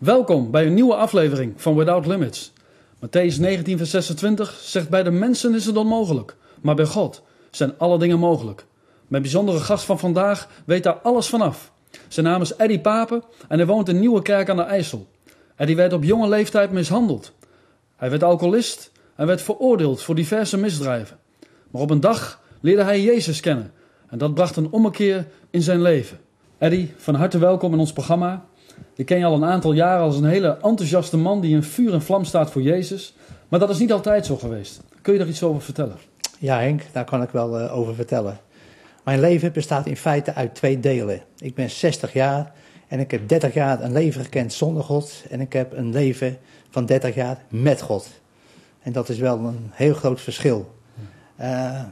[0.00, 2.52] Welkom bij een nieuwe aflevering van Without Limits.
[2.96, 7.78] Matthäus 19, vers 26 zegt: Bij de mensen is het onmogelijk, maar bij God zijn
[7.78, 8.64] alle dingen mogelijk.
[9.08, 11.72] Mijn bijzondere gast van vandaag weet daar alles vanaf.
[12.08, 15.06] Zijn naam is Eddie Papen en hij woont in Nieuwe Kerk aan de IJssel.
[15.56, 17.32] Eddie werd op jonge leeftijd mishandeld.
[17.96, 21.18] Hij werd alcoholist en werd veroordeeld voor diverse misdrijven.
[21.70, 23.72] Maar op een dag leerde hij Jezus kennen
[24.08, 26.20] en dat bracht een ommekeer in zijn leven.
[26.58, 28.48] Eddie, van harte welkom in ons programma.
[28.94, 31.92] Ik ken je al een aantal jaren als een hele enthousiaste man die in vuur
[31.92, 33.14] en vlam staat voor Jezus.
[33.48, 34.80] Maar dat is niet altijd zo geweest.
[35.02, 35.96] Kun je daar iets over vertellen?
[36.38, 38.38] Ja, Henk, daar kan ik wel uh, over vertellen.
[39.04, 41.20] Mijn leven bestaat in feite uit twee delen.
[41.38, 42.52] Ik ben 60 jaar
[42.88, 45.24] en ik heb 30 jaar een leven gekend zonder God.
[45.30, 46.38] En ik heb een leven
[46.70, 48.08] van 30 jaar met God.
[48.82, 50.74] En dat is wel een heel groot verschil.
[51.40, 51.82] Uh,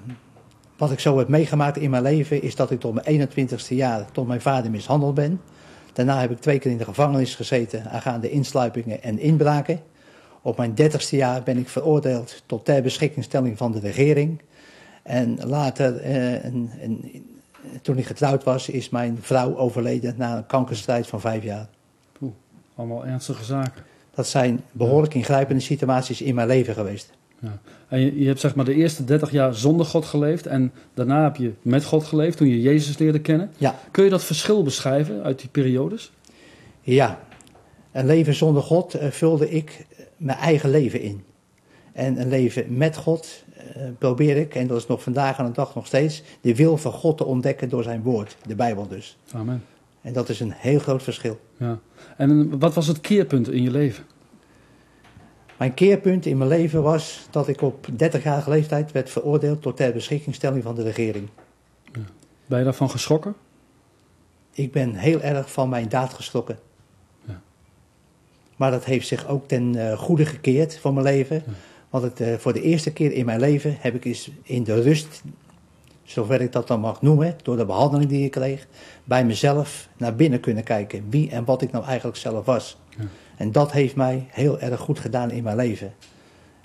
[0.77, 4.11] wat ik zo heb meegemaakt in mijn leven is dat ik tot mijn 21ste jaar,
[4.13, 5.41] tot mijn vader mishandeld ben.
[5.99, 9.81] Daarna heb ik twee keer in de gevangenis gezeten aangaande insluipingen en inbraken.
[10.43, 14.41] Op mijn 30ste jaar ben ik veroordeeld tot ter beschikkingstelling van de regering.
[15.03, 17.01] En later, eh, en, en,
[17.83, 21.69] toen ik getrouwd was, is mijn vrouw overleden na een kankerstrijd van vijf jaar.
[22.21, 22.33] Oeh,
[22.75, 23.83] allemaal ernstige zaken.
[24.15, 27.11] Dat zijn behoorlijk ingrijpende situaties in mijn leven geweest.
[27.41, 27.59] Ja.
[27.89, 31.23] En je, je, hebt zeg maar de eerste 30 jaar zonder God geleefd en daarna
[31.23, 33.51] heb je met God geleefd toen je Jezus leerde kennen.
[33.57, 33.75] Ja.
[33.91, 36.13] Kun je dat verschil beschrijven uit die periodes?
[36.81, 37.21] Ja,
[37.93, 41.23] een leven zonder God uh, vulde ik mijn eigen leven in.
[41.93, 43.45] En een leven met God
[43.77, 46.77] uh, probeer ik, en dat is nog vandaag aan de dag nog steeds, de wil
[46.77, 49.19] van God te ontdekken door zijn woord, de Bijbel dus.
[49.33, 49.65] Amen.
[50.03, 51.41] En dat is een heel groot verschil.
[51.57, 51.79] Ja.
[52.17, 54.05] En wat was het keerpunt in je leven?
[55.59, 59.93] Mijn keerpunt in mijn leven was dat ik op 30-jarige leeftijd werd veroordeeld tot ter
[59.93, 61.29] beschikkingstelling van de regering.
[61.93, 62.01] Ja.
[62.47, 63.35] Ben je daarvan geschrokken?
[64.53, 66.59] Ik ben heel erg van mijn daad geschrokken.
[67.25, 67.41] Ja.
[68.57, 71.43] Maar dat heeft zich ook ten uh, goede gekeerd van mijn leven.
[71.47, 71.53] Ja.
[71.91, 74.83] Want het, uh, voor de eerste keer in mijn leven heb ik eens in de
[74.83, 75.23] rust,
[76.05, 78.67] zover ik dat dan mag noemen, door de behandeling die ik kreeg,
[79.05, 81.07] bij mezelf naar binnen kunnen kijken.
[81.11, 82.77] Wie en wat ik nou eigenlijk zelf was.
[83.39, 85.95] En dat heeft mij heel erg goed gedaan in mijn leven.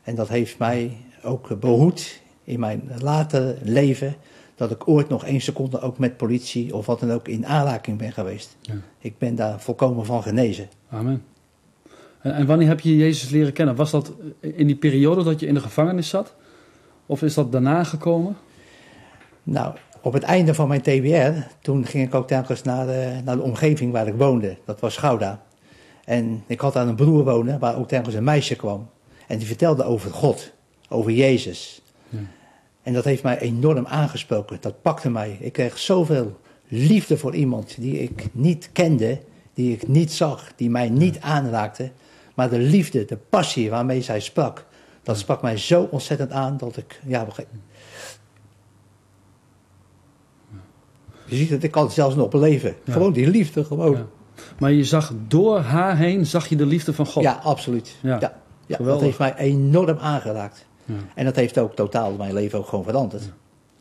[0.03, 4.15] En dat heeft mij ook behoed in mijn latere leven.
[4.55, 7.97] Dat ik ooit nog één seconde ook met politie of wat dan ook in aanraking
[7.97, 8.57] ben geweest.
[8.61, 8.73] Ja.
[8.99, 10.69] Ik ben daar volkomen van genezen.
[10.89, 11.23] Amen.
[12.21, 13.75] En, en, wanneer heb je Jezus leren kennen?
[13.75, 16.35] Was dat in die periode dat je in de gevangenis zat?
[17.05, 18.37] Of is dat daarna gekomen?
[19.43, 23.35] Nou, op het einde van mijn TBR, toen ging ik ook telkens naar de, naar
[23.35, 24.57] de omgeving waar ik woonde.
[24.65, 25.43] Dat was Gouda.
[26.03, 28.89] En ik had aan een broer wonen waar ook telkens een meisje kwam.
[29.27, 30.51] En die vertelde over God,
[30.89, 31.81] over Jezus.
[32.09, 32.19] Ja.
[32.81, 34.57] En dat heeft mij enorm aangesproken.
[34.61, 35.37] Dat pakte mij.
[35.39, 39.21] Ik kreeg zoveel liefde voor iemand die ik niet kende,
[39.53, 41.91] die ik niet zag, die mij niet aanraakte.
[42.33, 44.65] Maar de liefde, de passie waarmee zij sprak,
[45.03, 47.27] dat sprak mij zo ontzettend aan dat ik, ja,
[51.25, 52.75] je ziet het, ik kan het zelfs nog beleven.
[52.83, 52.93] Ja.
[52.93, 53.91] Gewoon die liefde, gewoon.
[53.91, 54.07] Ja.
[54.59, 57.23] Maar je zag door haar heen, zag je de liefde van God.
[57.23, 57.95] Ja, absoluut.
[58.01, 58.19] Ja.
[58.65, 58.77] Ja.
[58.77, 60.65] Dat heeft mij enorm aangeraakt.
[60.85, 60.93] Ja.
[61.15, 63.23] En dat heeft ook totaal mijn leven ook gewoon veranderd.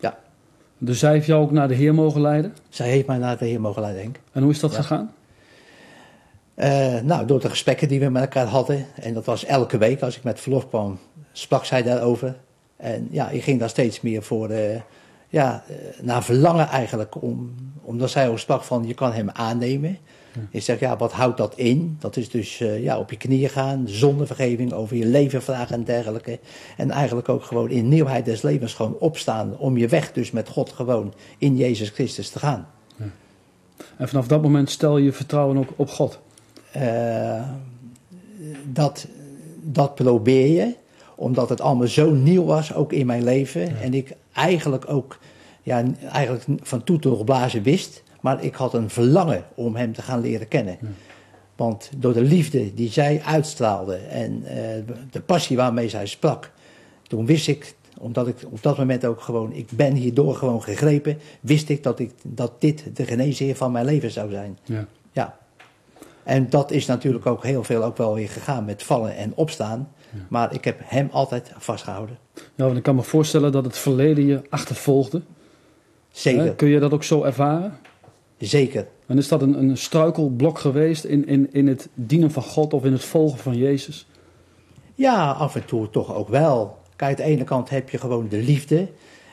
[0.01, 0.19] Ja.
[0.79, 2.55] Dus zij heeft jou ook naar de Heer mogen leiden.
[2.69, 4.19] Zij heeft mij naar de Heer mogen leiden, Henk.
[4.33, 5.13] En hoe is dat gegaan?
[6.55, 8.87] Eh, nou, door de gesprekken die we met elkaar hadden.
[8.95, 10.99] En dat was elke week als ik met verlof kwam,
[11.33, 12.37] sprak zij daarover.
[12.77, 14.81] En ja, ik ging daar steeds meer voor, eh,
[15.29, 17.23] ja, eh, naar verlangen eigenlijk.
[17.23, 19.99] Om, omdat zij ook sprak van, je kan hem aannemen.
[20.51, 21.97] Ik zeg, ja, wat houdt dat in?
[22.01, 25.75] Dat is dus eh, ja, op je knieën gaan, zonder vergeving, over je leven vragen
[25.75, 26.39] en dergelijke.
[26.77, 29.59] En eigenlijk ook gewoon in nieuwheid des levens gewoon opstaan.
[29.59, 32.67] Om je weg dus met God gewoon in Jezus Christus te gaan.
[33.97, 36.21] En vanaf dat moment stel je je vertrouwen ook op God.
[36.73, 37.43] Eh,
[38.65, 39.07] dat,
[39.63, 40.75] dat probeer je,
[41.15, 43.81] omdat het allemaal zo nieuw was, ook in mijn leven.
[43.81, 45.19] En ik eigenlijk ook
[45.63, 48.03] ja, eigenlijk van toe tot blazen wist.
[48.23, 50.79] Maar ik had een verlangen om hem te gaan leren kennen.
[51.57, 54.57] Want door de liefde die zij uitstraalde en eh,
[55.11, 56.51] de passie waarmee zij sprak,
[57.03, 61.19] toen wist ik, omdat ik op dat moment ook gewoon, ik ben hierdoor gewoon gegrepen,
[61.41, 64.59] wist ik dat, ik, dat dit de geneesheer van mijn leven zou zijn.
[64.65, 64.87] Ja.
[65.13, 65.39] Ja.
[66.23, 69.89] En dat is natuurlijk ook heel veel ook wel weer gegaan met vallen en opstaan.
[70.29, 72.19] Maar ik heb hem altijd vastgehouden.
[72.35, 75.23] ja, want ik kan me voorstellen dat het verleden je achtervolgde.
[76.11, 76.55] Zeker, Hè?
[76.55, 77.79] Kun je dat ook zo ervaren?
[78.47, 78.87] Zeker.
[79.07, 82.85] En is dat een, een struikelblok geweest in, in, in het dienen van God of
[82.85, 84.07] in het volgen van Jezus?
[84.95, 86.77] Ja, af en toe toch ook wel.
[86.97, 88.89] Kijk, aan de ene kant heb je gewoon de liefde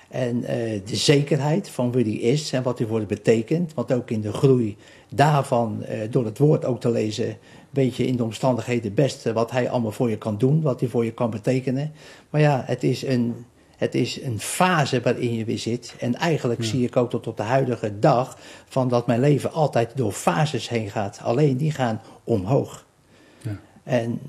[0.09, 3.73] en eh, de zekerheid van wie die is en wat hij voor het betekent.
[3.73, 4.77] Want ook in de groei
[5.15, 7.37] daarvan, eh, door het woord ook te lezen,
[7.69, 10.79] weet je in de omstandigheden het beste wat hij allemaal voor je kan doen, wat
[10.79, 11.91] hij voor je kan betekenen.
[12.29, 13.35] Maar ja, het is een,
[13.79, 15.95] het is een fase waarin je weer zit.
[15.99, 18.37] En eigenlijk zie ik ook tot op de huidige dag
[18.67, 21.19] van dat mijn leven altijd door fases heen gaat.
[21.23, 22.85] Alleen die gaan omhoog.
[23.41, 23.59] Ja.
[23.83, 24.19] En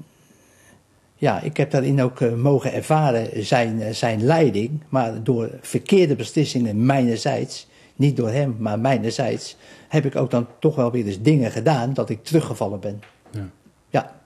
[1.14, 4.82] ja, ik heb daarin ook eh, mogen ervaren zijn, eh, zijn leiding.
[4.88, 9.56] Maar door verkeerde beslissingen mijnerzijds, niet door hem, maar mijnerzijds,
[9.88, 13.00] heb ik ook dan toch wel weer eens dingen gedaan dat ik teruggevallen ben.
[13.30, 13.48] Ja.
[13.88, 14.20] Ja,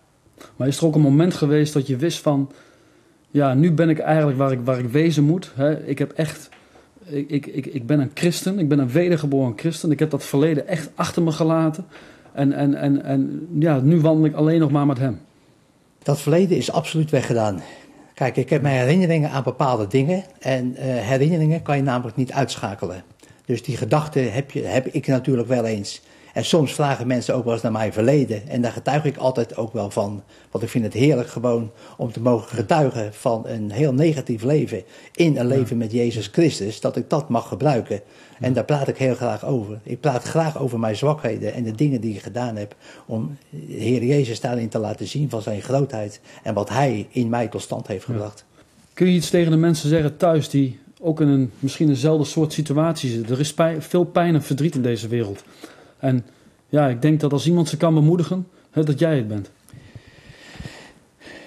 [0.57, 2.51] Maar is er ook een moment geweest dat je wist van...
[3.35, 5.53] Ja, nu ben ik eigenlijk waar ik, waar ik wezen moet.
[5.55, 5.87] Hè?
[5.87, 6.49] Ik heb echt...
[7.05, 8.59] Ik, ik, ik, ben een christen.
[8.59, 9.91] Ik ben een wedergeboren christen.
[9.91, 11.87] Ik heb dat verleden echt achter me gelaten.
[12.33, 15.21] En, en, en, en ja, nu wandel ik alleen nog maar met hem.
[16.03, 17.63] dat verleden is absoluut weggedaan.
[18.15, 20.25] Kijk, ik heb mijn herinneringen aan bepaalde dingen.
[20.41, 23.03] En eh, herinneringen kan je namelijk niet uitschakelen.
[23.45, 26.03] Dus die gedachten heb, je, heb ik natuurlijk wel eens.
[26.35, 28.49] En soms vragen mensen ook wel eens naar mijn verleden.
[28.49, 30.23] En daar getuig ik altijd ook wel van.
[30.51, 34.83] Want ik vind het heerlijk gewoon om te mogen getuigen van een heel negatief leven.
[35.15, 36.81] In een leven met Jezus Christus.
[36.81, 38.01] Dat ik dat mag gebruiken.
[38.41, 39.81] En daar praat ik heel graag over.
[39.83, 42.75] Ik praat graag over mijn zwakheden en de dingen die ik gedaan heb.
[43.07, 46.21] Om de Heer Jezus daarin te laten zien van zijn grootheid.
[46.43, 48.45] En wat hij in mij tot stand heeft gebracht.
[48.93, 52.53] Kun je iets tegen de mensen zeggen thuis die ook in een misschien eenzelfde soort
[52.53, 53.35] situatie zitten?
[53.35, 55.43] Er is pijn- veel pijn en verdriet in deze wereld.
[56.05, 56.25] En
[56.69, 59.51] ja, ik denk dat als iemand ze kan bemoedigen, hè, dat jij het bent.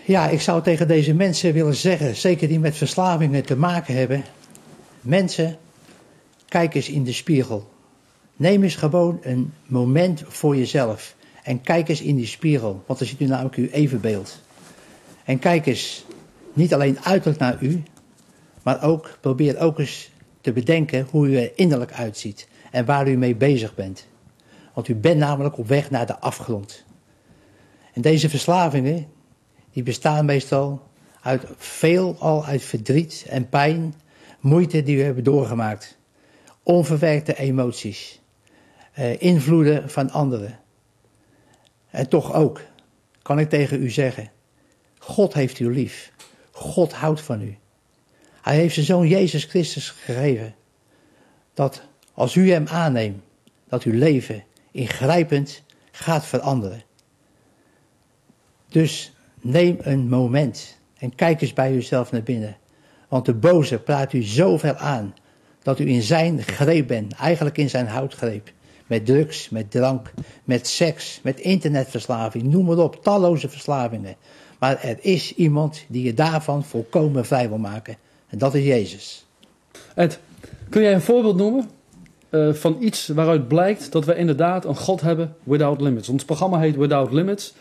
[0.05, 4.23] Ja, ik zou tegen deze mensen willen zeggen, zeker die met verslavingen te maken hebben.
[5.01, 5.57] Mensen,
[6.47, 7.69] kijk eens in de spiegel.
[8.35, 11.15] Neem eens gewoon een moment voor jezelf.
[11.43, 14.41] En kijk eens in die spiegel, want dan ziet u namelijk uw evenbeeld.
[15.23, 16.05] En kijk eens,
[16.53, 17.83] niet alleen uiterlijk naar u,
[18.63, 20.11] maar ook probeer ook eens
[20.41, 22.47] te bedenken hoe u er innerlijk uitziet.
[22.71, 24.07] En waar u mee bezig bent.
[24.77, 26.83] Want u bent namelijk op weg naar de afgrond.
[27.93, 29.07] En deze verslavingen,
[29.71, 30.81] die bestaan meestal
[31.21, 33.93] uit veel al uit verdriet en pijn,
[34.39, 35.97] moeite die we hebben doorgemaakt.
[36.63, 38.21] Onverwerkte emoties,
[38.93, 40.59] eh, invloeden van anderen.
[41.89, 42.61] En toch ook,
[43.21, 44.31] kan ik tegen u zeggen,
[44.97, 46.11] God heeft u lief.
[46.51, 47.57] God houdt van u.
[48.41, 50.55] Hij heeft zijn zoon Jezus Christus gegeven.
[51.53, 51.81] Dat
[52.13, 53.23] als u hem aanneemt,
[53.67, 54.43] dat uw leven
[54.77, 56.83] ingrijpend gaat veranderen.
[58.69, 62.57] Dus neem een moment en kijk eens bij uzelf naar binnen.
[63.07, 65.15] Want de boze praat u zoveel aan
[65.63, 68.51] dat u in zijn greep bent, eigenlijk in zijn houtgreep.
[68.87, 70.13] Met drugs, met drank,
[70.43, 74.15] met seks, met internetverslaving, noem maar op, talloze verslavingen.
[74.59, 77.97] Maar er is iemand die je daarvan volkomen vrij wil maken.
[78.27, 79.25] En dat is Jezus.
[79.95, 80.19] Ed,
[80.69, 81.69] kun jij een voorbeeld noemen
[82.29, 86.09] eh, van iets waaruit blijkt dat we inderdaad een God hebben without limits?
[86.09, 87.53] Ons programma heet Without Limits.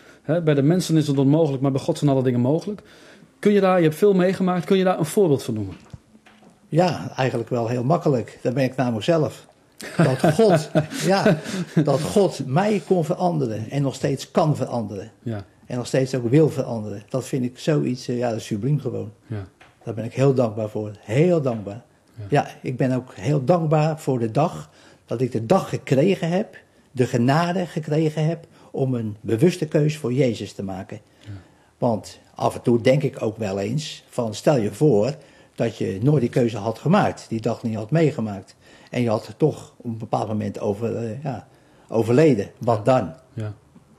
[0.43, 2.81] Bij de mensen is het onmogelijk, maar bij God zijn alle dingen mogelijk.
[3.39, 5.75] Kun je daar, je hebt veel meegemaakt, kun je daar een voorbeeld van noemen?
[6.67, 8.39] Ja, eigenlijk wel heel makkelijk.
[8.41, 9.45] Dat ben ik namelijk zelf.
[9.97, 10.69] Dat God,
[11.05, 11.37] ja,
[11.83, 15.11] dat God mij kon veranderen en nog steeds kan veranderen.
[15.23, 17.03] Ja, En nog steeds ook wil veranderen.
[17.09, 19.11] Dat vind ik zoiets, eh, ja, dat is subliem gewoon.
[19.27, 19.47] ja,
[19.83, 20.91] Daar ben ik heel dankbaar voor.
[20.99, 21.81] Heel dankbaar.
[22.29, 22.47] Ja.
[22.61, 24.69] ik ben ook heel dankbaar voor de dag
[25.05, 26.57] dat ik de dag gekregen heb,
[26.91, 30.99] de genade gekregen heb om een bewuste keus voor Jezus te maken.
[31.77, 35.15] Want af en toe denk ik ook wel eens van stel je voor
[35.55, 38.55] dat je nooit die keuze had gemaakt, die dag niet had meegemaakt.
[38.89, 41.47] En je had toch op een bepaald moment over, eh, ja,
[41.87, 42.51] overleden.
[42.57, 43.13] Wat dan?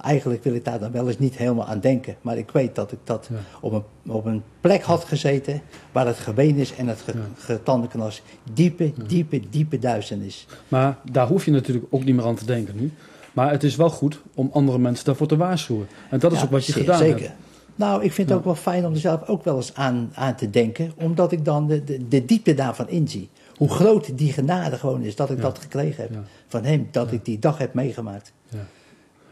[0.00, 2.16] Eigenlijk wil ik daar dan wel eens niet helemaal aan denken.
[2.20, 3.36] Maar ik weet dat ik dat Ja.
[3.60, 5.60] op, een, op een plek had gezeten
[5.92, 7.04] waar het geween is en het
[7.38, 10.46] getandenknas diepe, diepe, diepe duisternis.
[10.68, 12.92] Maar daar hoef je natuurlijk ook niet meer aan te denken nu.
[13.32, 15.86] Maar het is wel goed om andere mensen daarvoor te waarschuwen.
[16.10, 17.20] En dat is Ja, ook wat je gedaan zeker.
[17.20, 17.32] hebt.
[17.74, 20.34] Nou, ik vind het ook wel fijn om er zelf ook wel eens aan, aan
[20.34, 20.92] te denken.
[20.96, 23.28] Omdat ik dan de, de, de diepte daarvan inzie.
[23.56, 25.42] Hoe groot die genade gewoon is dat ik Ja.
[25.42, 26.16] dat gekregen heb.
[26.48, 28.32] Van hem, dat ik die dag heb meegemaakt.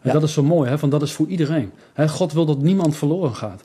[0.06, 0.76] En dat is zo mooi, hè?
[0.76, 1.70] want dat is voor iedereen.
[1.92, 3.62] Hè, God wil dat niemand verloren gaat.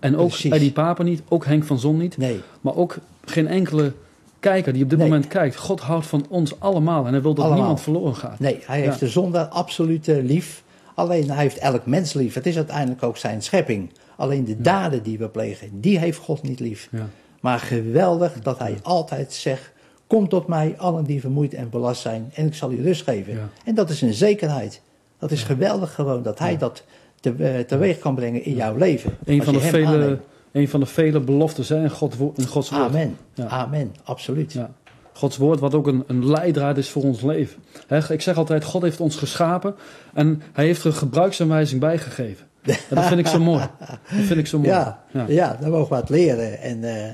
[0.00, 0.50] En ook Precies.
[0.52, 2.16] Eddie Papen niet, ook Henk van Zon niet.
[2.16, 3.92] Nee, Maar ook geen enkele
[4.40, 5.08] kijker die op dit Nee.
[5.08, 5.56] moment kijkt.
[5.56, 7.58] God houdt van ons allemaal en hij wil dat Allemaal.
[7.60, 8.38] niemand verloren gaat.
[8.40, 9.06] nee hij heeft Ja.
[9.06, 10.62] de zonde absoluut lief.
[10.94, 12.34] Alleen hij heeft elk mens lief.
[12.34, 13.90] Het is uiteindelijk ook zijn schepping.
[14.16, 16.88] Alleen de daden die we plegen, die heeft God niet lief.
[16.92, 17.06] Ja.
[17.40, 19.72] Maar geweldig dat hij altijd zegt:
[20.06, 23.50] Kom tot mij, allen die vermoeid en belast zijn, en ik zal u rust geven.
[23.64, 24.80] En dat is een zekerheid.
[25.18, 26.84] Dat is geweldig gewoon dat hij dat
[27.20, 29.16] te, eh, teweeg kan brengen in jouw leven.
[29.24, 30.20] Een, van de vele, aanneemt.
[30.52, 32.82] een van de vele beloftes hè, in, God, in Gods woord.
[32.82, 33.16] Amen.
[33.48, 33.94] Amen.
[34.04, 34.52] Absoluut.
[34.52, 34.70] Ja.
[35.12, 37.62] Gods woord wat ook een, een leidraad is voor ons leven.
[38.08, 39.74] Ik zeg altijd, God heeft ons geschapen
[40.14, 42.46] en hij heeft er een gebruiksaanwijzing bijgegeven.
[42.88, 43.68] En dat vind ik zo mooi.
[43.78, 44.70] Dat vind ik zo mooi.
[44.70, 45.56] Ja, ja.
[45.60, 46.60] dan mogen we het leren.
[46.60, 47.12] En eh,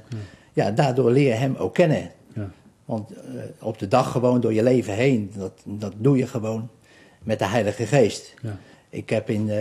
[0.53, 0.71] ja.
[0.71, 2.11] daardoor leer je hem ook kennen.
[2.35, 2.51] Ja.
[2.85, 3.19] Want eh,
[3.61, 6.69] op de dag gewoon door je leven heen, dat, dat doe je gewoon
[7.23, 8.35] met de Heilige Geest.
[8.43, 8.59] Ja.
[8.93, 9.57] Ik heb in uh,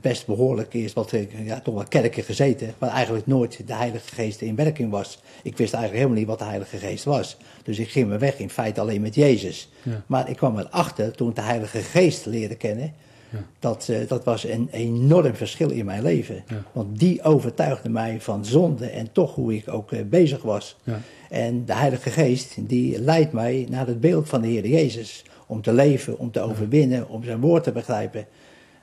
[0.00, 1.12] best behoorlijk eerst wat,
[1.44, 5.22] ja, toch wel kerken gezeten, waar eigenlijk nooit de Heilige Geest in werking was.
[5.42, 7.36] Ik wist eigenlijk helemaal niet wat de Heilige Geest was.
[7.62, 9.70] Dus ik ging me weg in feite alleen met Jezus.
[9.82, 10.02] Ja.
[10.06, 12.92] Maar ik kwam erachter toen ik de Heilige Geest leerde kennen.
[13.30, 13.38] Ja.
[13.58, 16.42] Dat, uh, dat was een enorm verschil in mijn leven.
[16.48, 16.62] Ja.
[16.72, 20.76] Want die overtuigde mij van zonde en toch hoe ik ook uh, bezig was.
[20.84, 21.00] Ja.
[21.28, 25.24] En de Heilige Geest, die leidt mij naar het beeld van de Heer Jezus.
[25.48, 28.26] Om te leven, om te overwinnen, om zijn woord te begrijpen.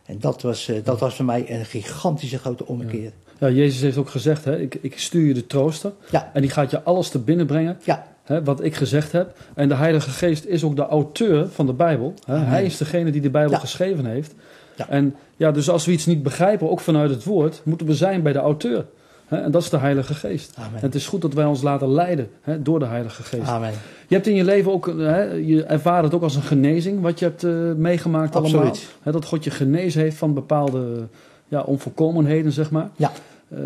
[0.06, 3.12] En dat was, uh, dat was voor mij een gigantische grote ommekeer.
[3.40, 5.94] Ja, Jezus heeft ook gezegd, hè, ik, ik stuur je de trooster.
[6.12, 6.32] Ja.
[6.34, 7.78] En die gaat je alles te binnen brengen.
[7.84, 8.08] Ja.
[8.24, 9.38] Hè, wat ik gezegd heb.
[9.54, 12.14] En de Heilige Geest is ook de auteur van de Bijbel.
[12.26, 12.38] Hè.
[12.38, 14.34] Hij is degene die de Bijbel geschreven heeft.
[14.76, 14.90] Ja.
[14.90, 18.22] En ja, dus als we iets niet begrijpen, ook vanuit het woord, moeten we zijn
[18.22, 18.86] bij de auteur.
[19.28, 20.54] En dat is de Heilige Geest.
[20.58, 20.76] Amen.
[20.76, 23.48] En het is goed dat wij ons laten leiden hè, door de Heilige Geest.
[23.48, 23.74] Amen.
[24.08, 27.02] Je hebt in je leven ook, eh, hè, je ervaart het ook als een genezing,
[27.02, 28.62] wat je hebt eh, meegemaakt allemaal.
[28.62, 28.96] Absoluut.
[29.02, 31.08] Hè, dat God je genezen heeft van bepaalde
[31.48, 32.90] ja, onvolkomenheden, zeg maar.
[32.96, 33.12] Ja.
[33.50, 33.60] Eh,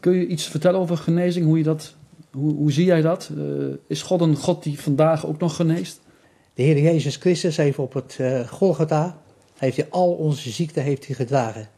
[0.00, 1.46] kun je iets vertellen over genezing?
[1.46, 1.94] Hoe, je dat,
[2.32, 3.30] hoe, hoe zie jij dat?
[3.86, 6.00] Is God een God die vandaag ook nog geneest?
[6.54, 9.16] De Heer Jezus Christus heeft op het Golgotha,
[9.58, 11.68] heeft hij al onze ziekten heeft hij gedragen.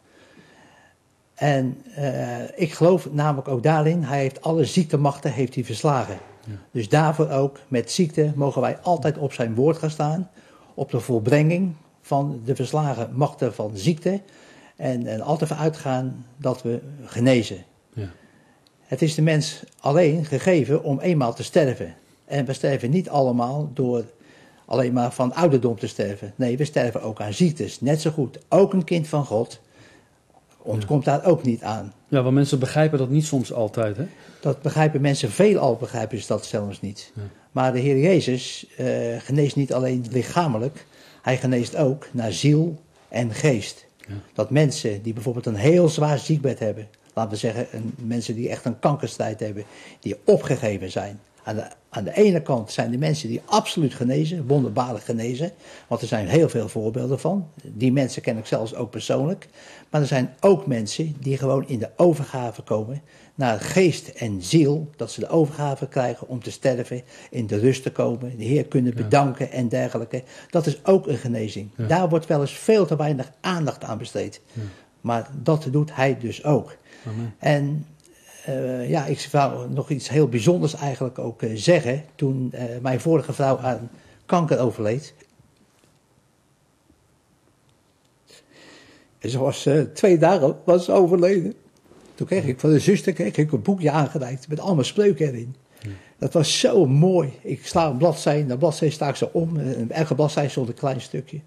[1.38, 6.18] En uh, ik geloof namelijk ook daarin, hij heeft alle ziektemachten heeft hij verslagen.
[6.44, 6.52] Ja.
[6.70, 10.30] Dus daarvoor ook, met ziekte, mogen wij altijd op zijn woord gaan staan.
[10.74, 14.20] Op de volbrenging van de verslagen machten van ziekte.
[14.76, 17.64] En, en altijd uitgaan dat we genezen.
[17.92, 18.08] Ja.
[18.80, 21.94] Het is de mens alleen gegeven om eenmaal te sterven.
[22.24, 24.04] En we sterven niet allemaal door
[24.64, 26.32] alleen maar van ouderdom te sterven.
[26.36, 27.80] Nee, we sterven ook aan ziektes.
[27.80, 28.38] Net zo goed.
[28.48, 29.60] Ook een kind van God
[30.58, 31.92] ontkomt daar ook niet aan.
[32.08, 34.06] Ja, want mensen begrijpen dat niet soms altijd, hè?
[34.40, 37.12] Dat begrijpen mensen, veelal begrijpen ze dat zelfs niet.
[37.14, 37.22] Ja.
[37.52, 38.86] Maar de Heer Jezus uh,
[39.18, 40.86] geneest niet alleen lichamelijk,
[41.22, 43.86] hij geneest ook naar ziel en geest.
[43.96, 44.14] Ja.
[44.32, 48.48] Dat mensen die bijvoorbeeld een heel zwaar ziekbed hebben, laten we zeggen een, mensen die
[48.48, 49.64] echt een kankerstrijd hebben,
[50.00, 51.20] die opgegeven zijn.
[51.48, 55.52] Aan de, aan de ene kant zijn de mensen die absoluut genezen, wonderbaarlijk genezen,
[55.86, 57.50] want er zijn heel veel voorbeelden van.
[57.62, 59.48] Die mensen ken ik zelfs ook persoonlijk.
[59.90, 63.02] Maar er zijn ook mensen die gewoon in de overgave komen
[63.34, 67.82] naar geest en ziel, dat ze de overgave krijgen om te sterven, in de rust
[67.82, 69.52] te komen, de Heer kunnen bedanken ja.
[69.52, 70.22] en dergelijke.
[70.50, 71.70] Dat is ook een genezing.
[71.76, 71.86] Ja.
[71.86, 74.40] Daar wordt wel eens veel te weinig aandacht aan besteed.
[74.52, 74.62] Ja.
[75.00, 76.76] Maar dat doet hij dus ook.
[77.06, 77.34] Amen.
[77.38, 77.86] En
[78.48, 82.04] uh, ja, ik wou nog iets heel bijzonders eigenlijk ook uh, zeggen.
[82.14, 83.90] Toen uh, mijn vorige vrouw aan
[84.26, 85.14] kanker overleed.
[89.20, 91.54] Ze was twee dagen was ze overleden.
[92.14, 95.54] Toen kreeg ik van de zuster kreeg ik een boekje aangereikt met allemaal spreuken erin.
[96.18, 97.32] Dat was zo mooi.
[97.42, 99.56] Ik sla een bladzij, de bladzij sta ik zo om.
[99.88, 101.40] Elke bladzij stond een klein stukje.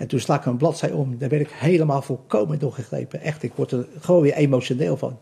[0.00, 1.18] En toen sla ik een bladzij om.
[1.18, 3.20] Daar werd ik helemaal volkomen doorgegrepen.
[3.20, 5.18] Echt, ik word er gewoon weer emotioneel van.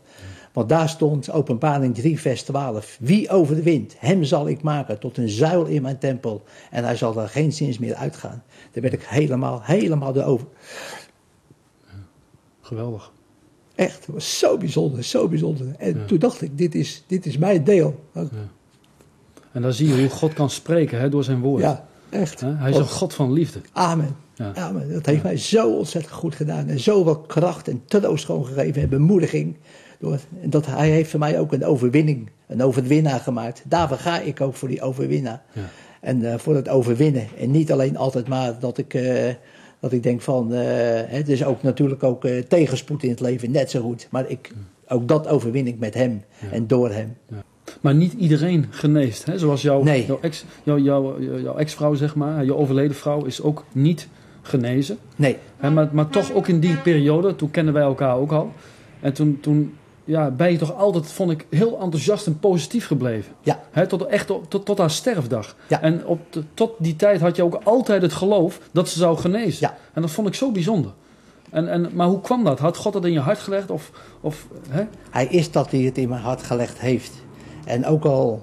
[0.58, 2.96] Want daar stond openbaring 3 vers 12.
[3.00, 6.42] Wie overwint, hem zal ik maken tot een zuil in mijn tempel.
[6.70, 8.42] En hij zal er geen zins meer uitgaan.
[8.72, 10.46] Daar werd ik helemaal, helemaal door over.
[12.60, 13.12] Geweldig.
[13.74, 15.66] Echt, het was zo bijzonder, zo bijzonder.
[15.78, 16.04] En ja.
[16.04, 18.04] toen dacht ik, dit is, dit is mijn deel.
[18.12, 18.28] Ja.
[19.52, 21.62] En dan zie je hoe God kan spreken hè, door zijn woord.
[21.62, 22.40] Ja, echt.
[22.40, 23.60] Hij is een God van liefde.
[23.72, 24.16] Amen.
[24.34, 24.54] Ja.
[24.54, 24.92] Amen.
[24.92, 26.68] Dat heeft mij zo ontzettend goed gedaan.
[26.68, 29.56] En zoveel kracht en troost gewoon gegeven en bemoediging.
[29.98, 33.62] Door, dat, hij heeft voor mij ook een overwinning, een overwinnaar gemaakt.
[33.66, 35.42] Daarvoor ga ik ook voor die overwinnaar.
[36.00, 37.26] En uh, voor het overwinnen.
[37.38, 38.94] En niet alleen altijd maar dat ik...
[38.94, 39.28] Uh,
[39.80, 40.58] dat ik denk van, uh,
[41.06, 44.08] het is ook natuurlijk ook uh, tegenspoed in het leven, net zo goed.
[44.10, 44.52] Maar ik,
[44.88, 46.50] ook dat overwin ik met hem Ja.
[46.50, 47.16] en door hem.
[47.28, 47.42] Ja.
[47.80, 49.24] Maar niet iedereen geneest.
[49.24, 49.38] Hè?
[49.38, 50.06] Zoals jouw, Nee.
[50.06, 54.08] jouw, ex, jouw, jouw, jouw ex-vrouw, zeg maar, je overleden vrouw, is ook niet
[54.42, 54.98] genezen.
[55.16, 55.70] Nee, Hè?
[55.70, 58.52] Maar, maar toch ook in die periode, toen kennen wij elkaar ook al.
[59.00, 59.74] En toen, toen
[60.08, 63.32] ja, ben je toch altijd, vond ik, heel enthousiast en positief gebleven.
[63.42, 63.86] ja, Hè?
[63.86, 65.56] Tot, echt tot, tot haar sterfdag.
[65.68, 65.80] Ja.
[65.82, 69.16] En op de- tot die tijd had je ook altijd het geloof dat ze zou
[69.18, 69.68] genezen.
[69.68, 69.76] Ja.
[69.92, 70.92] En dat vond ik zo bijzonder.
[71.50, 72.58] En, en, maar hoe kwam dat?
[72.58, 73.70] Had God dat in je hart gelegd?
[73.70, 74.46] Of, of,
[75.10, 77.12] hij is dat die het in mijn hart gelegd heeft.
[77.64, 78.42] En ook al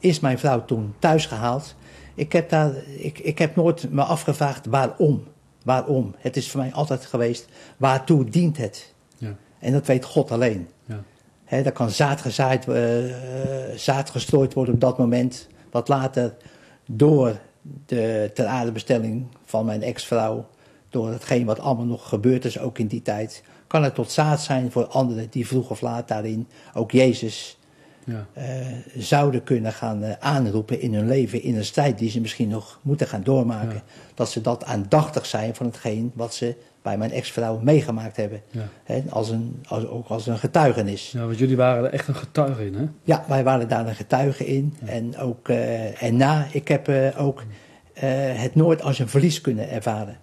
[0.00, 1.74] is mijn vrouw toen thuis gehaald,
[2.14, 5.22] ik heb, daar, ik, ik heb nooit me afgevraagd waarom.
[5.64, 6.14] Waarom?
[6.18, 8.93] Het is voor mij altijd geweest, waartoe dient het?
[9.64, 10.68] En dat weet God alleen.
[10.86, 11.02] Ja.
[11.62, 12.94] Daar kan zaad, gezaaid, eh,
[13.76, 16.34] zaad gestrooid worden op dat moment, wat later
[16.86, 17.38] door
[17.86, 20.46] de ter aardebestelling van mijn ex-vrouw,
[20.88, 24.40] door hetgeen wat allemaal nog gebeurd is, ook in die tijd, kan het tot zaad
[24.40, 27.58] zijn voor anderen die vroeg of laat daarin ook Jezus
[28.04, 28.26] Ja.
[28.32, 28.44] eh,
[28.96, 32.78] zouden kunnen gaan eh, aanroepen in hun leven, in een strijd die ze misschien nog
[32.82, 33.74] moeten gaan doormaken.
[33.74, 33.82] Ja.
[34.14, 38.40] Dat ze dat aandachtig zijn van hetgeen wat ze bij mijn ex-vrouw meegemaakt hebben.
[38.50, 39.02] Ja.
[39.08, 41.10] Als een, als, ook als een getuigenis.
[41.10, 42.84] ja, want jullie waren er echt een getuige in, hè?
[43.02, 44.76] Ja, wij waren daar een getuige in.
[44.84, 47.42] En ook eh, en na, ik heb eh, ook
[47.92, 50.16] eh, het nooit als een verlies kunnen ervaren.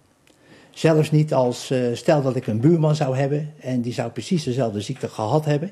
[0.69, 4.81] Zelfs niet als, stel dat ik een buurman zou hebben en die zou precies dezelfde
[4.81, 5.71] ziekte gehad hebben.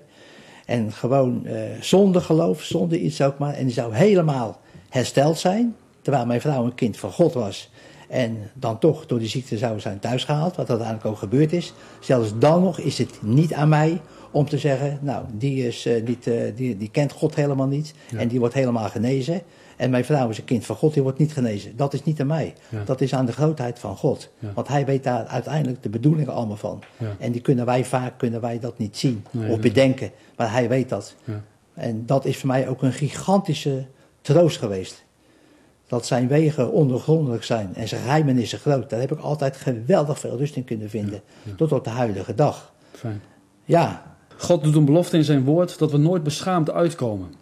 [0.66, 1.48] En gewoon
[1.80, 3.54] zonder geloof, zonder iets ook maar.
[3.54, 7.70] En die zou helemaal hersteld zijn, terwijl mijn vrouw een kind van God was.
[8.10, 11.74] En dan toch door die ziekte zou zijn thuisgehaald, wat uiteindelijk ook gebeurd is.
[12.00, 14.02] Zelfs dan nog is het niet aan mij
[14.32, 17.94] om te zeggen, nou, die, is, eh, niet, eh, die, die kent God helemaal niet
[18.10, 18.20] Ja.
[18.20, 19.42] en die wordt helemaal genezen.
[19.78, 21.76] En mijn vrouw is een kind van God, die wordt niet genezen.
[21.78, 22.54] Dat is niet aan mij.
[22.70, 22.84] Ja.
[22.84, 24.30] Dat is aan de grootheid van God.
[24.40, 24.52] Ja.
[24.54, 26.82] Want hij weet daar uiteindelijk de bedoelingen allemaal van.
[27.20, 30.12] En die kunnen wij vaak kunnen wij dat niet zien Nee, of bedenken.
[30.38, 31.16] Maar hij weet dat.
[31.74, 33.86] En dat is voor mij ook een gigantische
[34.22, 35.04] troost geweest.
[35.90, 38.90] Dat zijn wegen ondergrondelijk zijn en zijn geheimenissen groot.
[38.90, 41.22] Daar heb ik altijd geweldig veel rust in kunnen vinden.
[41.44, 41.52] Ja.
[41.56, 42.72] Tot op de huidige dag.
[42.92, 43.22] Fijn.
[43.66, 47.34] Ja, God doet een belofte in zijn woord dat we nooit beschaamd uitkomen.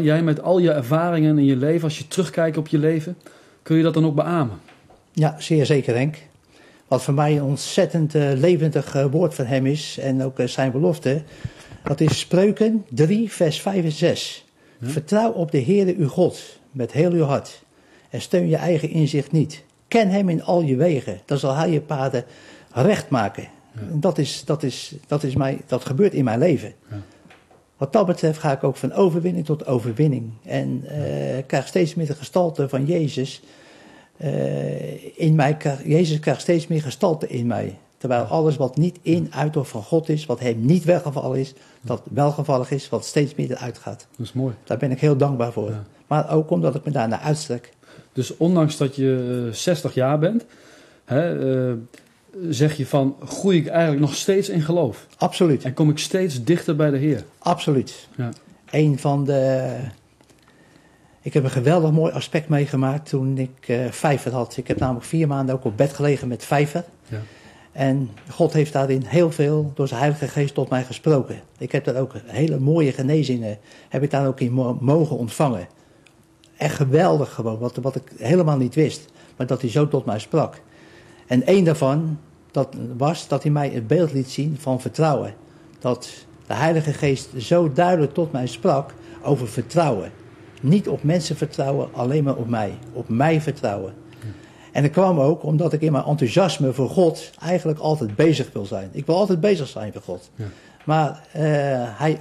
[0.00, 3.16] Jij met al je ervaringen in je leven, als je terugkijkt op je leven,
[3.62, 4.58] kun je dat dan ook beamen?
[5.12, 6.16] ja zeer zeker Henk.
[6.88, 9.98] Wat voor mij een ontzettend eh, levendig eh, woord van hem is.
[9.98, 11.22] En ook eh, zijn belofte.
[11.84, 14.44] Dat is Spreuken 3 vers 5 en 6.
[14.78, 14.88] Ja.
[14.88, 17.62] Vertrouw op de Heere uw God met heel uw hart.
[18.12, 19.64] En steun je eigen inzicht niet.
[19.88, 21.20] Ken hem in al je wegen.
[21.24, 22.24] Dan zal hij je paden
[22.72, 23.48] recht maken.
[23.74, 26.72] En Dat, is, dat, is, dat, is mij, dat gebeurt in mijn leven.
[26.90, 26.96] Ja.
[27.76, 30.30] Wat dat betreft ga ik ook van overwinning tot overwinning.
[30.44, 30.84] En
[31.38, 33.42] ik krijg steeds meer de gestalte van Jezus.
[34.16, 37.78] eh, in mij, Jezus krijgt steeds meer gestalte in mij.
[37.98, 41.54] Terwijl alles wat niet in, uit of van God is, wat hem niet weggevallen is,
[41.80, 44.06] dat welgevallig is, wat steeds meer eruit gaat.
[44.16, 44.54] Dat is mooi.
[44.64, 45.70] Daar ben ik heel dankbaar voor.
[45.70, 45.84] Ja.
[46.06, 47.72] Maar ook omdat ik me daarnaar uitstrek.
[48.12, 50.44] Dus ondanks dat je eh, 60 jaar bent,
[51.04, 51.76] hè, eh,
[52.48, 55.06] zeg je van, groei ik eigenlijk nog steeds in geloof.
[55.18, 57.24] Absoluut, En kom ik steeds dichter bij de Heer.
[57.38, 58.08] absoluut.
[58.16, 58.28] Ja.
[58.70, 59.70] Een van de.
[61.22, 64.56] Ik heb een geweldig mooi aspect meegemaakt toen ik eh vijver had.
[64.56, 66.84] Ik heb namelijk vier maanden ook op bed gelegen met vijver.
[67.08, 67.18] Ja.
[67.72, 71.40] En God heeft daarin heel veel door zijn Heilige Geest tot mij gesproken.
[71.58, 75.66] Ik heb daar ook hele mooie genezingen, heb ik daar ook in mo- mogen ontvangen.
[76.62, 79.04] Echt geweldig gewoon, wat, wat ik helemaal niet wist.
[79.36, 80.60] Maar dat hij zo tot mij sprak.
[81.26, 82.18] En één daarvan,
[82.50, 85.34] dat was dat hij mij het beeld liet zien van vertrouwen.
[85.78, 86.10] Dat
[86.46, 90.12] de Heilige Geest zo duidelijk tot mij sprak over vertrouwen.
[90.60, 92.78] Niet op mensen vertrouwen, alleen maar op mij.
[92.92, 93.94] Op mij vertrouwen.
[94.72, 98.64] En dat kwam ook omdat ik in mijn enthousiasme voor God eigenlijk altijd bezig wil
[98.64, 98.88] zijn.
[98.92, 100.30] Ik wil altijd bezig zijn voor God.
[100.34, 100.44] Ja.
[100.84, 101.42] Maar eh,
[101.98, 102.18] hij,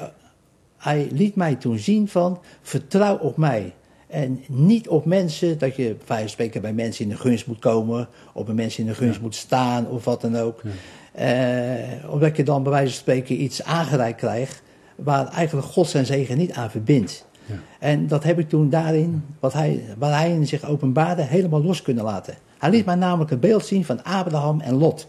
[0.78, 3.74] hij liet mij toen zien van vertrouw op mij.
[4.12, 7.47] En niet op mensen, dat je bij wijze van spreken bij mensen in de gunst
[7.47, 9.21] moet komen, of bij mensen in de gunst Ja.
[9.21, 10.62] moet staan, of wat dan ook.
[10.63, 10.71] Ja.
[11.12, 14.62] Eh, omdat je dan bij wijze van spreken iets aangereikt krijgt,
[14.95, 17.26] waar eigenlijk God zijn zegen niet aan verbindt.
[17.45, 17.56] Ja.
[17.80, 21.82] En dat heb ik toen daarin, wat hij, waar hij in zich openbaarde, helemaal los
[21.82, 22.36] kunnen laten.
[22.58, 25.08] Hij liet mij namelijk een beeld zien van Abraham en Lot.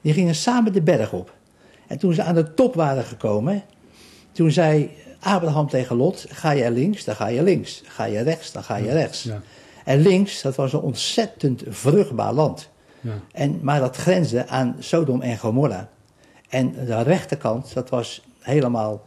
[0.00, 1.34] Die gingen samen de berg op.
[1.86, 3.62] En toen ze aan de top waren gekomen,
[4.32, 7.82] toen zei Abraham tegen Lot, ga je links, dan ga je links.
[7.86, 9.22] Ga je rechts, dan ga je rechts.
[9.22, 9.40] Ja.
[9.84, 12.68] En links, dat was een ontzettend vruchtbaar land.
[13.00, 13.12] Ja.
[13.32, 15.88] En, maar dat grensde aan Sodom en Gomorra.
[16.48, 19.02] En de rechterkant, dat was helemaal.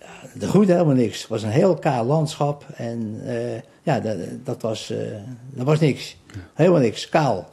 [0.00, 0.06] ja,
[0.40, 1.20] Er groeide helemaal niks.
[1.20, 2.66] Het was een heel kaal landschap.
[2.74, 4.98] En eh, ja, dat, dat, was, eh,
[5.50, 6.16] dat was niks.
[6.54, 7.50] Helemaal niks, kaal.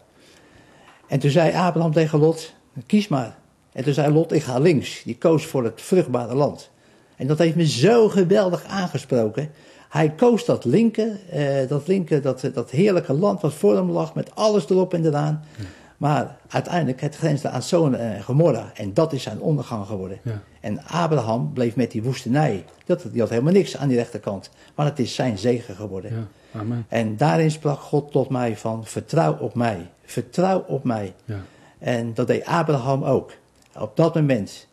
[1.08, 2.54] En toen zei Abraham tegen Lot:
[2.86, 3.38] kies maar.
[3.72, 5.02] En toen zei Lot: ik ga links.
[5.04, 6.70] Die koos voor het vruchtbare land.
[7.20, 9.50] En dat heeft me zo geweldig aangesproken.
[9.90, 14.16] Hij koos dat linker, eh, dat linker, dat, dat heerlijke land wat voor hem lag,
[14.16, 15.44] met alles erop en eraan.
[15.98, 18.72] Maar uiteindelijk, het grensde aan Sodom en Gomorra.
[18.74, 20.20] En dat is zijn ondergang geworden.
[20.24, 20.42] Ja.
[20.60, 22.66] En Abraham bleef met die woestenij.
[22.86, 24.50] Dat, die had helemaal niks aan die rechterkant.
[24.76, 26.12] Maar het is zijn zegen geworden.
[26.12, 26.60] Ja.
[26.60, 26.86] Amen.
[26.88, 29.90] En daarin sprak God tot mij van, vertrouw op mij.
[30.06, 31.14] Vertrouw op mij.
[31.26, 31.40] Ja.
[31.80, 33.32] En dat deed Abraham ook.
[33.80, 34.68] Op dat moment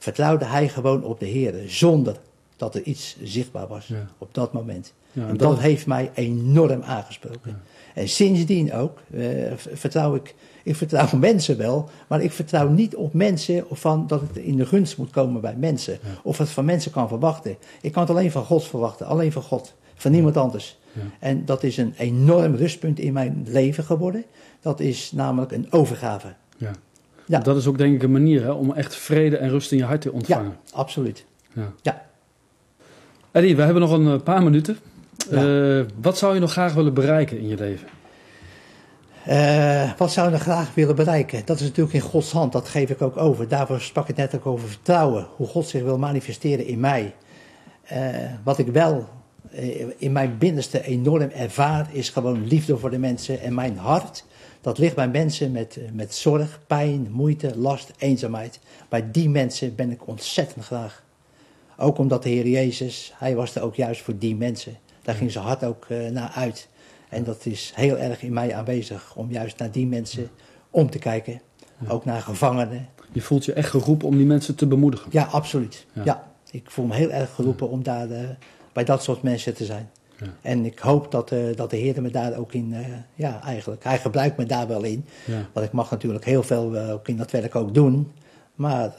[0.00, 2.16] vertrouwde hij gewoon op de Heer, zonder
[2.56, 3.86] dat er iets zichtbaar was.
[3.86, 4.06] Ja.
[4.18, 4.92] Op dat moment.
[5.12, 7.62] Ja, en en dat, dat- heeft mij enorm aangesproken.
[7.94, 9.22] En sindsdien ook eh,
[9.56, 10.34] vertrouw ik,
[10.64, 14.56] ik vertrouw mensen wel, maar ik vertrouw niet op mensen of van dat het in
[14.56, 15.98] de gunst moet komen bij mensen.
[16.22, 17.56] Of het van mensen kan verwachten.
[17.80, 19.74] Ik kan het alleen van God verwachten, alleen van God.
[19.94, 20.78] Van niemand anders.
[21.18, 24.24] En dat is een enorm rustpunt in mijn leven geworden.
[24.60, 26.34] Dat is namelijk een overgave.
[26.56, 26.70] Ja.
[27.30, 27.38] Ja.
[27.38, 29.84] Dat is ook denk ik een manier hè, om echt vrede en rust in je
[29.84, 30.56] hart te Ja, ontvangen.
[30.72, 31.24] absoluut.
[31.52, 31.72] Ja.
[31.82, 32.02] Ja.
[33.30, 34.78] Eddie, we hebben nog een eh, paar minuten.
[35.30, 35.78] Ja.
[35.78, 37.88] Eh, wat zou je nog graag willen bereiken in je leven?
[39.24, 41.42] Eh, wat zou je graag willen bereiken?
[41.44, 43.48] Dat is natuurlijk in Gods hand, dat geef ik ook over.
[43.48, 45.26] Daarvoor sprak ik net ook over vertrouwen.
[45.36, 47.14] Hoe God zich wil manifesteren in mij.
[48.44, 49.08] Wat ik wel
[49.96, 53.40] in mijn binnenste enorm ervaar, is gewoon liefde voor de mensen.
[53.40, 54.24] En mijn hart,
[54.60, 58.60] dat ligt bij mensen met, eh, met zorg, pijn, moeite, last, eenzaamheid.
[58.88, 61.02] Bij die mensen ben ik ontzettend graag.
[61.76, 64.78] Ook omdat de Heer Jezus, hij was er ook juist voor die mensen.
[65.02, 66.68] Daar ging zijn hart ook eh, naar uit.
[67.08, 70.30] En dat is heel erg in mij aanwezig, om juist naar die mensen
[70.70, 71.40] om te kijken.
[71.88, 72.88] Ook naar gevangenen.
[73.12, 75.08] Je voelt je echt geroepen om die mensen te bemoedigen.
[75.10, 75.86] Ja, absoluut.
[75.92, 76.02] Ja.
[76.04, 76.32] Ja.
[76.50, 78.28] ik voel me heel erg geroepen om daar eh,
[78.72, 79.90] bij dat soort mensen te zijn.
[80.20, 80.26] Ja.
[80.42, 83.84] En ik hoop dat, eh, dat de Heer me daar ook in, eh, ja, eigenlijk,
[83.84, 85.04] hij gebruikt me daar wel in.
[85.24, 85.48] Ja.
[85.52, 88.12] Want ik mag natuurlijk heel veel eh, ook in dat werk ook doen.
[88.54, 88.94] Maar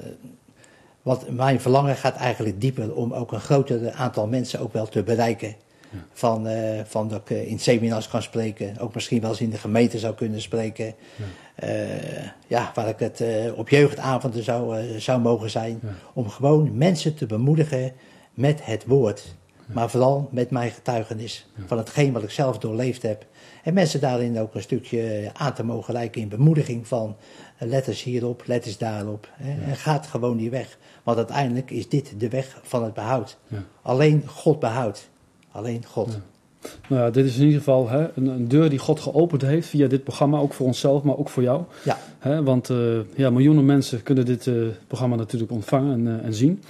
[1.01, 5.03] wat mijn verlangen gaat eigenlijk dieper om ook een groter aantal mensen ook wel te
[5.03, 5.55] bereiken.
[6.13, 9.57] Van, eh, van dat ik in seminars kan spreken, ook misschien wel eens in de
[9.57, 10.93] gemeente zou kunnen spreken.
[12.47, 13.23] Ja, waar ik het
[13.55, 15.79] op jeugdavonden zou, zou mogen zijn.
[15.83, 15.89] Ja.
[16.13, 17.93] Om gewoon mensen te bemoedigen
[18.33, 19.35] met het woord.
[19.73, 23.25] Maar vooral met mijn getuigenis van hetgeen wat ik zelf doorleefd heb.
[23.63, 27.15] En mensen daarin ook een stukje aan te mogen lijken in bemoediging van
[27.57, 29.27] eh, let eens hierop, let eens daarop.
[29.33, 30.77] Hè, En gaat gewoon die weg.
[31.03, 33.37] Want uiteindelijk is dit de weg van het behoud.
[33.81, 35.09] Alleen God behoudt.
[35.51, 36.19] Alleen God.
[36.87, 39.67] Nou ja, dit is in ieder geval hè, een, een deur die God geopend heeft
[39.67, 40.37] via dit programma.
[40.39, 41.63] Ook voor onszelf, maar ook voor jou.
[41.83, 44.55] Ja, Hè, want eh, ja, miljoenen mensen kunnen dit eh,
[44.87, 46.63] programma natuurlijk ontvangen en, en zien.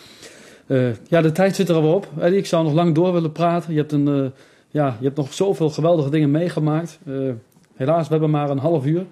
[0.71, 2.09] Eh, ja, de tijd zit er alweer op.
[2.19, 3.73] Eddie, ik zou nog lang door willen praten.
[3.73, 4.31] Je hebt, een, eh,
[4.69, 6.99] ja, je hebt nog zoveel geweldige dingen meegemaakt.
[7.05, 7.31] Eh,
[7.75, 9.05] helaas, we hebben maar een half uur.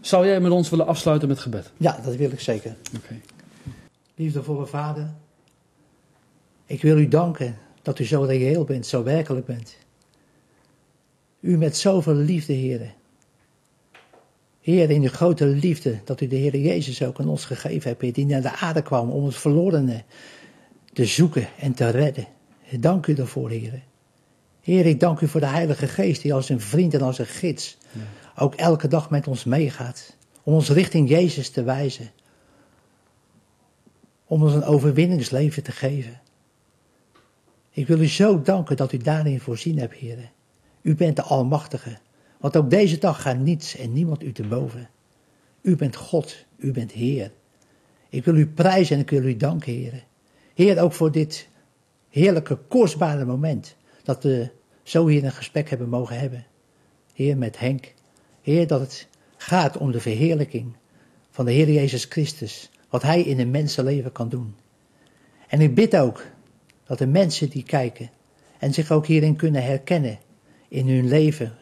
[0.00, 1.72] Zou jij met ons willen afsluiten met gebed?
[1.76, 2.76] ja, dat wil ik zeker.
[2.96, 3.20] Oké.
[4.14, 5.10] Liefdevolle Vader,
[6.66, 9.76] ik wil u danken dat u zo reëel bent, zo werkelijk bent.
[11.40, 12.94] U met zoveel liefde, heren.
[14.60, 18.14] Heer, in uw grote liefde dat u de Heer Jezus ook aan ons gegeven hebt,
[18.14, 20.02] die naar de aarde kwam om het verlorene
[20.94, 22.26] te zoeken en te redden.
[22.78, 23.82] Dank u daarvoor, Heer.
[24.60, 27.26] Heer, ik dank u voor de Heilige Geest die als een vriend en als een
[27.26, 27.76] gids
[28.36, 30.16] ook elke dag met ons meegaat.
[30.42, 32.10] Om ons richting Jezus te wijzen
[34.24, 36.20] om ons een overwinningsleven te geven.
[37.70, 40.30] Ik wil u zo danken dat u daarin voorzien hebt, heren.
[40.82, 41.98] U bent de Almachtige,
[42.38, 44.88] want ook deze dag gaat niets en niemand u te boven.
[45.60, 47.32] U bent God, u bent Heer.
[48.08, 50.02] Ik wil u prijzen en ik wil u danken, heren.
[50.54, 51.48] Heer, ook voor dit
[52.08, 54.50] heerlijke, kostbare moment dat we
[54.82, 56.46] zo hier een gesprek hebben mogen hebben.
[57.14, 57.94] Heer, met Henk.
[58.42, 60.76] Heer, dat het gaat om de verheerlijking
[61.30, 62.70] van de Heer Jezus Christus.
[62.88, 64.54] Wat Hij in een mensenleven kan doen.
[65.48, 66.26] En ik bid ook
[66.84, 68.10] dat de mensen die kijken
[68.58, 70.18] en zich ook hierin kunnen herkennen
[70.68, 71.52] in hun leven,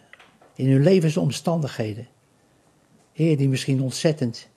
[0.54, 2.08] in hun levensomstandigheden.
[3.12, 4.48] Heer, die misschien ontzettend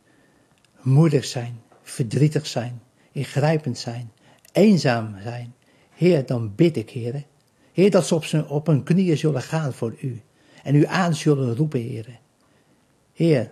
[0.81, 4.11] moedig zijn, verdrietig zijn, ingrijpend zijn,
[4.55, 5.53] eenzaam zijn.
[5.95, 7.23] Heer, dan bid ik, Heer.
[7.71, 10.21] Heer, dat ze op, zijn, op hun knieën zullen gaan voor u.
[10.63, 12.19] En u aan zullen roepen, Heer.
[13.13, 13.51] Heer,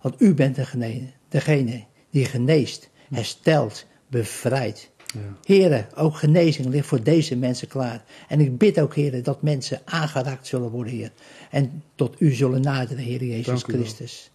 [0.00, 4.90] want u bent degene, degene die geneest, herstelt, bevrijdt.
[5.14, 5.20] Ja.
[5.44, 8.04] Heren, ook genezing ligt voor deze mensen klaar.
[8.28, 11.12] En ik bid ook, heren, dat mensen aangeraakt zullen worden, Heer.
[11.50, 13.62] En tot u zullen naderen, Heer Jezus.
[13.62, 14.30] Christus.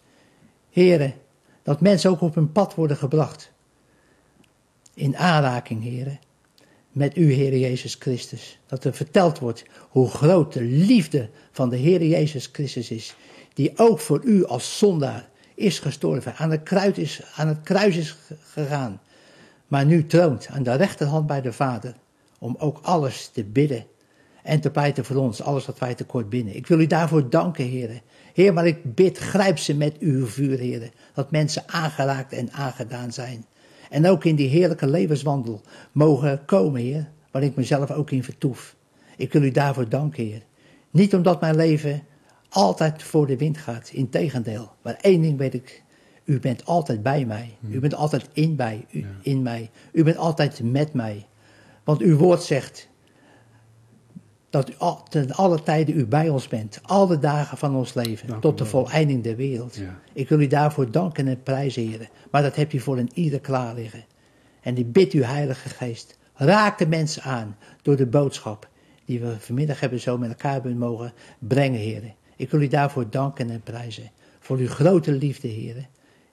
[0.70, 1.14] Heren,
[1.62, 3.52] dat mensen ook op hun pad worden gebracht.
[4.94, 6.18] In aanraking, heren.
[6.92, 8.58] Met u, Heer Jezus Christus.
[8.66, 13.16] Dat er verteld wordt hoe groot de liefde van de Heer Jezus Christus is.
[13.54, 16.36] Die ook voor u als zondaar is gestorven.
[16.36, 19.00] Aan het kruis is, aan het kruis is ge- gegaan.
[19.66, 21.94] Maar nu troont aan de rechterhand bij de Vader.
[22.38, 23.86] Om ook alles te bidden.
[24.42, 26.56] En te pleiten voor ons, alles wat wij tekort binnen.
[26.56, 28.00] Ik wil u daarvoor danken, heren.
[28.34, 30.90] Heer, maar ik bid, grijp ze met uw vuur, heren.
[31.14, 33.46] Dat mensen aangeraakt en aangedaan zijn.
[33.90, 35.60] En ook in die heerlijke levenswandel
[35.92, 38.76] mogen komen, Heer, waar ik mezelf ook in vertoef.
[39.16, 40.42] Ik wil u daarvoor danken, Heer.
[40.90, 42.02] Niet omdat mijn leven
[42.48, 44.72] altijd voor de wind gaat, integendeel.
[44.82, 45.82] Maar één ding weet ik,
[46.24, 47.56] u bent altijd bij mij.
[47.70, 49.70] U bent altijd in, bij, u, in mij.
[49.92, 51.26] U bent altijd met mij.
[51.84, 52.88] Want uw woord zegt
[54.54, 56.80] dat u al, ten alle tijden u bij ons bent.
[56.82, 58.28] Alle dagen van ons leven.
[58.28, 58.72] Dank tot de wel.
[58.72, 59.76] voleinding der wereld.
[59.76, 59.98] Ja.
[60.12, 62.08] Ik wil u daarvoor danken en prijzen, heren.
[62.30, 64.04] Maar dat hebt u voor een ieder klaar liggen.
[64.60, 68.68] En ik bid u, Heilige Geest, raak de mensen aan door de boodschap
[69.04, 72.14] die we vanmiddag hebben zo met elkaar mogen brengen, heren.
[72.36, 74.10] Ik wil u daarvoor danken en prijzen.
[74.38, 75.88] Voor uw grote liefde, heren.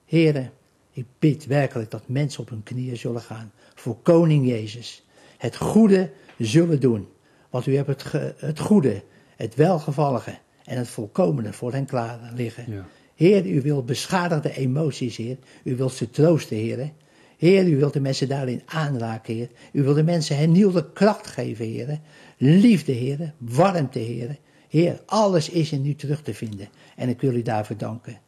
[0.06, 0.52] Heren,
[0.92, 3.52] ik bid werkelijk dat mensen op hun knieën zullen gaan.
[3.76, 5.06] Voor Koning Jezus.
[5.38, 7.08] Het goede zullen doen.
[7.52, 9.04] Want u hebt het, ge- het goede,
[9.36, 12.72] het welgevallige en het volkomene voor hen klaar liggen.
[12.72, 12.86] Ja.
[13.16, 15.38] Heer, u wilt beschadigde emoties, Heer.
[15.64, 16.92] U wilt ze troosten, Heer.
[17.38, 19.50] Heer, u wilt de mensen daarin aanraken, Heer.
[19.72, 22.00] U wilt de mensen hernieuwde kracht geven, Heer.
[22.38, 23.34] Liefde, Heer.
[23.38, 24.38] Warmte, Heer.
[24.70, 26.68] Heer, alles is in u terug te vinden.
[26.96, 28.20] En ik wil u daarvoor danken.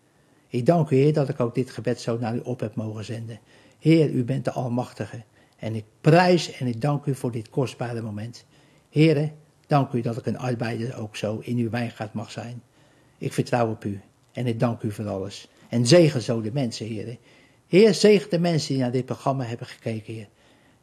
[0.47, 3.05] Ik dank u, Heer, dat ik ook dit gebed zo naar u op heb mogen
[3.05, 3.39] zenden.
[3.79, 5.23] Heer, u bent de Almachtige.
[5.57, 8.45] En ik prijs en ik dank u voor dit kostbare moment.
[8.93, 9.31] Heer,
[9.67, 12.61] dank u dat ik een arbeider ook zo in uw wijngaard mag zijn.
[13.17, 14.01] Ik vertrouw op u
[14.31, 15.49] en ik dank u voor alles.
[15.69, 17.17] En zegen zo de mensen, Heer.
[17.67, 20.27] Heer, zegen de mensen die naar dit programma hebben gekeken, Heer.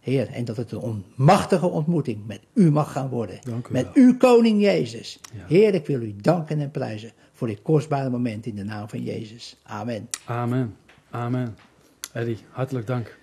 [0.01, 3.38] Heer, en dat het een onmachtige ontmoeting met u mag gaan worden.
[3.42, 3.92] Dank u met wel.
[3.94, 5.20] uw koning Jezus.
[5.33, 5.44] Ja.
[5.46, 9.03] Heer, ik wil u danken en prijzen voor dit kostbare moment in de naam van
[9.03, 9.57] Jezus.
[9.62, 10.09] Amen.
[10.25, 10.77] Amen.
[11.11, 11.57] Amen.
[12.12, 13.18] Eddie, hartelijk dank.